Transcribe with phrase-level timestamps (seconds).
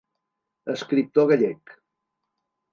[0.75, 1.77] Escriptor gallec.